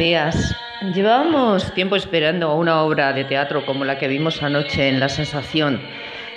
días. 0.00 0.56
Llevábamos 0.94 1.74
tiempo 1.74 1.94
esperando 1.94 2.48
a 2.48 2.54
una 2.54 2.80
obra 2.80 3.12
de 3.12 3.24
teatro 3.24 3.66
como 3.66 3.84
la 3.84 3.98
que 3.98 4.08
vimos 4.08 4.42
anoche 4.42 4.88
en 4.88 4.98
La 4.98 5.10
Sensación, 5.10 5.78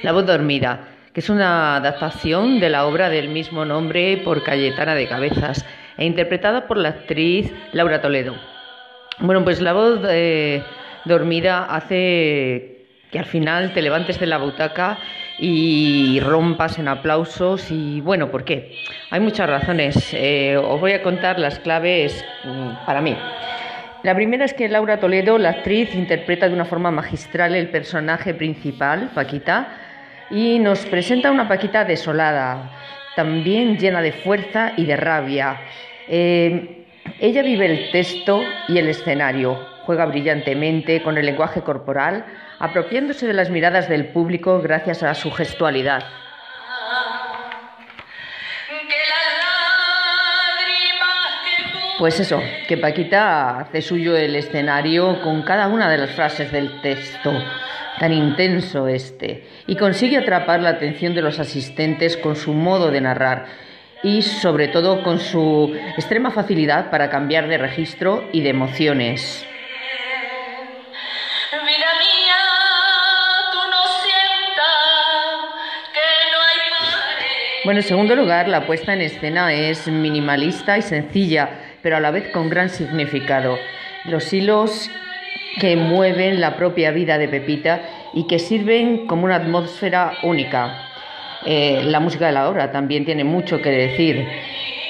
La 0.02 0.12
voz 0.12 0.26
dormida, 0.26 0.90
que 1.14 1.22
es 1.22 1.30
una 1.30 1.78
adaptación 1.78 2.60
de 2.60 2.70
la 2.70 2.86
obra 2.86 3.08
del 3.08 3.30
mismo 3.30 3.64
nombre 3.64 4.18
por 4.18 4.44
Cayetana 4.44 4.96
de 4.96 5.08
Cabezas 5.08 5.66
e 5.98 6.04
interpretada 6.04 6.68
por 6.68 6.76
la 6.76 6.90
actriz 6.90 7.54
Laura 7.72 8.02
Toledo. 8.02 8.36
Bueno, 9.20 9.46
pues 9.46 9.62
la 9.62 9.72
voz 9.72 10.02
eh, 10.10 10.62
dormida 11.06 11.64
hace 11.64 12.86
que 13.12 13.20
al 13.20 13.26
final 13.26 13.72
te 13.74 13.82
levantes 13.82 14.20
de 14.20 14.26
la 14.26 14.40
butaca 14.40 14.98
y 15.40 16.20
rompas 16.20 16.80
en 16.80 16.90
aplausos 16.90 17.72
y 17.72 18.02
bueno, 18.02 18.30
¿por 18.30 18.44
qué? 18.44 18.76
Hay 19.10 19.22
muchas 19.22 19.50
razones. 19.50 20.14
Eh, 20.14 20.58
os 20.58 20.82
voy 20.82 20.92
a 20.92 21.02
contar 21.02 21.40
las 21.40 21.60
claves 21.60 22.26
mm, 22.44 22.86
para 22.86 23.00
mí. 23.00 23.16
La 24.04 24.14
primera 24.14 24.44
es 24.44 24.54
que 24.54 24.68
Laura 24.68 25.00
Toledo, 25.00 25.38
la 25.38 25.50
actriz, 25.50 25.96
interpreta 25.96 26.50
de 26.50 26.54
una 26.54 26.66
forma 26.66 26.92
magistral 26.92 27.56
el 27.56 27.70
personaje 27.70 28.34
principal, 28.34 29.12
Paquita, 29.16 29.78
y 30.30 30.60
nos 30.60 30.86
presenta 30.86 31.32
una 31.32 31.48
Paquita 31.48 31.86
desolada, 31.86 32.70
también 33.16 33.78
llena 33.78 34.02
de 34.02 34.12
fuerza 34.12 34.74
y 34.76 34.86
de 34.86 34.98
rabia. 34.98 35.58
Eh, 36.10 36.86
ella 37.22 37.44
vive 37.44 37.66
el 37.66 37.92
texto 37.92 38.42
y 38.68 38.78
el 38.78 38.90
escenario, 38.90 39.58
juega 39.86 40.06
brillantemente 40.06 41.02
con 41.02 41.18
el 41.18 41.26
lenguaje 41.26 41.62
corporal, 41.62 42.26
apropiándose 42.60 43.26
de 43.26 43.34
las 43.34 43.50
miradas 43.50 43.88
del 43.88 44.08
público 44.08 44.62
gracias 44.62 45.02
a 45.04 45.14
su 45.14 45.32
gestualidad. 45.32 46.04
Pues 52.04 52.20
eso, 52.20 52.44
que 52.68 52.76
Paquita 52.76 53.60
hace 53.60 53.82
suyo 53.82 54.18
el 54.18 54.36
escenario 54.36 55.22
con 55.22 55.42
cada 55.44 55.70
una 55.70 55.90
de 55.90 55.98
las 55.98 56.10
frases 56.10 56.52
del 56.52 56.82
texto, 56.82 57.32
tan 57.98 58.12
intenso 58.12 58.90
este, 58.90 59.48
y 59.68 59.78
consigue 59.78 60.18
atrapar 60.18 60.60
la 60.60 60.72
atención 60.72 61.16
de 61.16 61.22
los 61.22 61.40
asistentes 61.40 62.18
con 62.18 62.36
su 62.36 62.52
modo 62.52 62.92
de 62.92 63.00
narrar 63.00 63.46
y 64.04 64.22
sobre 64.22 64.68
todo 64.68 65.02
con 65.02 65.18
su 65.18 65.74
extrema 65.96 66.30
facilidad 66.32 66.92
para 66.92 67.10
cambiar 67.10 67.48
de 67.48 67.58
registro 67.58 68.28
y 68.34 68.42
de 68.42 68.50
emociones. 68.50 69.46
Bueno, 77.64 77.80
en 77.80 77.88
segundo 77.88 78.14
lugar, 78.14 78.50
la 78.50 78.68
puesta 78.68 78.92
en 78.92 79.00
escena 79.00 79.54
es 79.54 79.88
minimalista 79.88 80.78
y 80.78 80.82
sencilla, 80.82 81.73
pero 81.84 81.98
a 81.98 82.00
la 82.00 82.10
vez 82.10 82.30
con 82.30 82.50
gran 82.50 82.70
significado. 82.70 83.60
Los 84.06 84.34
hilos 84.34 84.90
que 85.60 85.76
mueven 85.76 86.42
la 86.42 86.56
propia 86.56 86.90
vida 86.92 87.20
de 87.20 87.28
Pepita 87.28 87.82
y 88.14 88.26
que 88.26 88.40
sirven 88.40 89.06
como 89.06 89.26
una 89.26 89.36
atmósfera 89.36 90.14
única. 90.24 90.90
Eh, 91.46 91.84
la 91.86 92.00
música 92.00 92.26
de 92.26 92.32
la 92.32 92.50
obra 92.50 92.72
también 92.72 93.06
tiene 93.06 93.24
mucho 93.24 93.62
que 93.62 93.70
decir. 93.70 94.26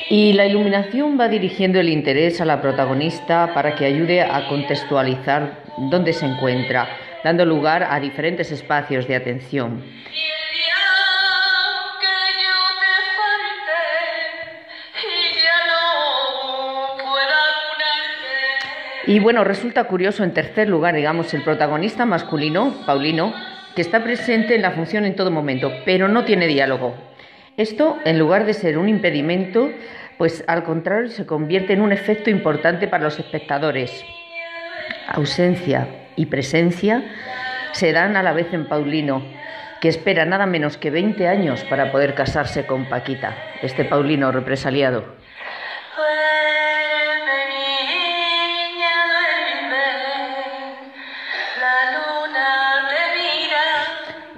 Y 0.09 0.33
la 0.33 0.45
iluminación 0.45 1.19
va 1.19 1.27
dirigiendo 1.27 1.79
el 1.79 1.89
interés 1.89 2.39
a 2.39 2.45
la 2.45 2.61
protagonista 2.61 3.53
para 3.53 3.75
que 3.75 3.85
ayude 3.85 4.21
a 4.21 4.47
contextualizar 4.47 5.63
dónde 5.89 6.13
se 6.13 6.25
encuentra, 6.25 6.87
dando 7.23 7.45
lugar 7.45 7.87
a 7.89 7.99
diferentes 7.99 8.51
espacios 8.51 9.07
de 9.07 9.15
atención. 9.15 9.81
Y 19.05 19.19
bueno, 19.19 19.43
resulta 19.43 19.83
curioso 19.83 20.23
en 20.23 20.33
tercer 20.33 20.69
lugar, 20.69 20.95
digamos, 20.95 21.33
el 21.33 21.43
protagonista 21.43 22.05
masculino, 22.05 22.73
Paulino, 22.85 23.33
que 23.75 23.81
está 23.81 24.01
presente 24.01 24.55
en 24.55 24.61
la 24.61 24.71
función 24.71 25.03
en 25.03 25.15
todo 25.15 25.29
momento, 25.29 25.71
pero 25.83 26.07
no 26.07 26.23
tiene 26.23 26.47
diálogo. 26.47 26.95
Esto, 27.57 27.97
en 28.05 28.17
lugar 28.17 28.45
de 28.45 28.53
ser 28.53 28.77
un 28.77 28.87
impedimento, 28.87 29.69
pues 30.17 30.45
al 30.47 30.63
contrario 30.63 31.09
se 31.09 31.25
convierte 31.25 31.73
en 31.73 31.81
un 31.81 31.91
efecto 31.91 32.29
importante 32.29 32.87
para 32.87 33.03
los 33.03 33.19
espectadores. 33.19 34.05
Ausencia 35.07 35.87
y 36.15 36.27
presencia 36.27 37.03
se 37.73 37.91
dan 37.91 38.15
a 38.15 38.23
la 38.23 38.31
vez 38.31 38.53
en 38.53 38.67
Paulino, 38.67 39.21
que 39.81 39.89
espera 39.89 40.23
nada 40.23 40.45
menos 40.45 40.77
que 40.77 40.91
20 40.91 41.27
años 41.27 41.65
para 41.65 41.91
poder 41.91 42.13
casarse 42.13 42.65
con 42.65 42.85
Paquita, 42.85 43.35
este 43.61 43.83
Paulino 43.83 44.31
represaliado. 44.31 45.22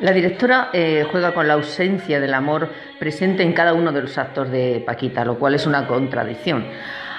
La 0.05 0.13
directora 0.13 0.69
eh, 0.71 1.03
juega 1.09 1.33
con 1.33 1.47
la 1.47 1.55
ausencia 1.55 2.19
del 2.19 2.35
amor 2.35 2.69
presente 2.99 3.41
en 3.41 3.53
cada 3.53 3.73
uno 3.73 3.91
de 3.91 4.03
los 4.03 4.19
actos 4.19 4.51
de 4.51 4.83
Paquita, 4.85 5.25
lo 5.25 5.39
cual 5.39 5.55
es 5.55 5.65
una 5.65 5.87
contradicción. 5.87 6.63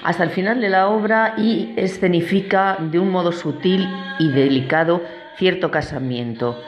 Hasta 0.05 0.23
el 0.23 0.31
final 0.31 0.61
de 0.61 0.69
la 0.69 0.87
obra 0.87 1.35
y 1.37 1.75
escenifica 1.75 2.77
de 2.79 3.01
un 3.01 3.11
modo 3.11 3.33
sutil 3.33 3.89
y 4.21 4.31
delicado 4.31 5.03
cierto 5.37 5.73
casamiento. 5.73 6.63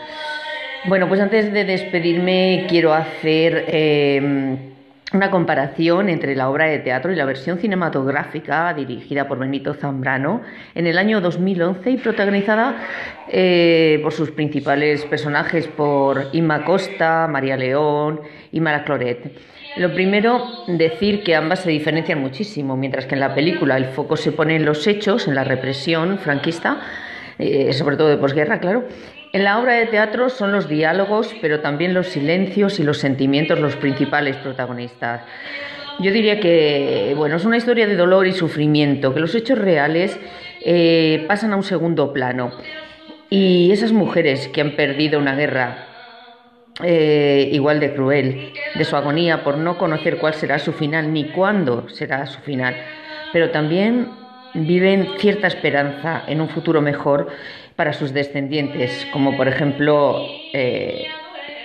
Bueno, 0.86 1.06
pues 1.06 1.20
antes 1.20 1.52
de 1.52 1.64
despedirme 1.64 2.66
quiero 2.68 2.94
hacer 2.94 3.66
eh, 3.68 4.67
una 5.12 5.30
comparación 5.30 6.08
entre 6.08 6.36
la 6.36 6.50
obra 6.50 6.66
de 6.66 6.80
teatro 6.80 7.12
y 7.12 7.16
la 7.16 7.24
versión 7.24 7.58
cinematográfica 7.58 8.74
dirigida 8.74 9.26
por 9.26 9.38
Benito 9.38 9.72
Zambrano 9.74 10.42
en 10.74 10.86
el 10.86 10.98
año 10.98 11.20
2011 11.20 11.90
y 11.90 11.96
protagonizada 11.96 12.76
eh, 13.28 14.00
por 14.02 14.12
sus 14.12 14.30
principales 14.30 15.04
personajes 15.06 15.66
por 15.66 16.28
Inma 16.32 16.64
Costa, 16.64 17.26
María 17.26 17.56
León 17.56 18.20
y 18.52 18.60
Mara 18.60 18.84
Cloret. 18.84 19.32
Lo 19.76 19.94
primero, 19.94 20.44
decir 20.66 21.22
que 21.22 21.34
ambas 21.34 21.60
se 21.60 21.70
diferencian 21.70 22.20
muchísimo, 22.20 22.76
mientras 22.76 23.06
que 23.06 23.14
en 23.14 23.20
la 23.20 23.34
película 23.34 23.76
el 23.76 23.86
foco 23.86 24.16
se 24.16 24.32
pone 24.32 24.56
en 24.56 24.64
los 24.64 24.86
hechos, 24.86 25.28
en 25.28 25.34
la 25.34 25.44
represión 25.44 26.18
franquista, 26.18 26.80
eh, 27.38 27.72
sobre 27.72 27.96
todo 27.96 28.08
de 28.08 28.16
posguerra, 28.16 28.58
claro, 28.58 28.84
en 29.38 29.44
la 29.44 29.60
obra 29.60 29.74
de 29.74 29.86
teatro 29.86 30.30
son 30.30 30.50
los 30.50 30.68
diálogos, 30.68 31.32
pero 31.40 31.60
también 31.60 31.94
los 31.94 32.08
silencios 32.08 32.80
y 32.80 32.82
los 32.82 32.98
sentimientos 32.98 33.60
los 33.60 33.76
principales 33.76 34.36
protagonistas. 34.36 35.22
Yo 36.00 36.10
diría 36.10 36.40
que 36.40 37.14
bueno, 37.16 37.36
es 37.36 37.44
una 37.44 37.56
historia 37.56 37.86
de 37.86 37.94
dolor 37.94 38.26
y 38.26 38.32
sufrimiento, 38.32 39.14
que 39.14 39.20
los 39.20 39.36
hechos 39.36 39.56
reales 39.56 40.18
eh, 40.64 41.24
pasan 41.28 41.52
a 41.52 41.56
un 41.56 41.62
segundo 41.62 42.12
plano. 42.12 42.50
Y 43.30 43.70
esas 43.70 43.92
mujeres 43.92 44.48
que 44.48 44.60
han 44.60 44.74
perdido 44.74 45.20
una 45.20 45.36
guerra 45.36 45.86
eh, 46.82 47.48
igual 47.52 47.78
de 47.78 47.94
cruel, 47.94 48.52
de 48.74 48.84
su 48.84 48.96
agonía 48.96 49.44
por 49.44 49.56
no 49.56 49.78
conocer 49.78 50.18
cuál 50.18 50.34
será 50.34 50.58
su 50.58 50.72
final 50.72 51.12
ni 51.12 51.26
cuándo 51.26 51.88
será 51.90 52.26
su 52.26 52.40
final, 52.40 52.74
pero 53.32 53.50
también 53.50 54.08
viven 54.54 55.08
cierta 55.18 55.46
esperanza 55.46 56.22
en 56.26 56.40
un 56.40 56.48
futuro 56.48 56.80
mejor 56.80 57.28
para 57.76 57.92
sus 57.92 58.12
descendientes, 58.12 59.06
como 59.12 59.36
por 59.36 59.48
ejemplo 59.48 60.26
eh, 60.52 61.06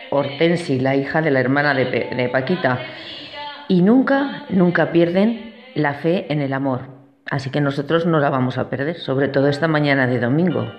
Hortensi, 0.09 0.79
la 0.79 0.95
hija 0.95 1.21
de 1.21 1.31
la 1.31 1.39
hermana 1.39 1.73
de, 1.73 1.85
de 1.85 2.29
Paquita. 2.29 2.79
Y 3.67 3.81
nunca, 3.81 4.45
nunca 4.49 4.91
pierden 4.91 5.53
la 5.75 5.95
fe 5.95 6.27
en 6.29 6.41
el 6.41 6.53
amor. 6.53 6.81
Así 7.29 7.49
que 7.49 7.61
nosotros 7.61 8.05
no 8.05 8.19
la 8.19 8.29
vamos 8.29 8.57
a 8.57 8.69
perder, 8.69 8.97
sobre 8.97 9.27
todo 9.27 9.47
esta 9.47 9.67
mañana 9.67 10.05
de 10.07 10.19
domingo. 10.19 10.71